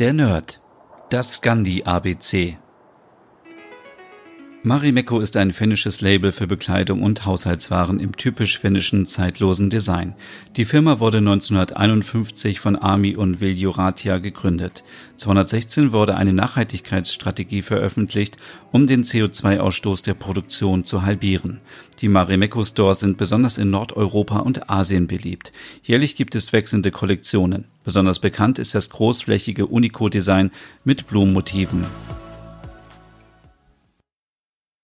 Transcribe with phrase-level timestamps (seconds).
[0.00, 0.60] Der Nerd.
[1.08, 2.58] Das Scandi ABC.
[4.64, 10.16] Marimekko ist ein finnisches Label für Bekleidung und Haushaltswaren im typisch finnischen zeitlosen Design.
[10.56, 14.82] Die Firma wurde 1951 von Ami und Viljo Ratia gegründet.
[15.18, 18.38] 216 wurde eine Nachhaltigkeitsstrategie veröffentlicht,
[18.72, 21.60] um den CO2-Ausstoß der Produktion zu halbieren.
[22.00, 25.52] Die Marimekko Stores sind besonders in Nordeuropa und Asien beliebt.
[25.84, 27.66] Jährlich gibt es wechselnde Kollektionen.
[27.84, 30.50] Besonders bekannt ist das großflächige Unico-Design
[30.84, 31.84] mit Blumenmotiven.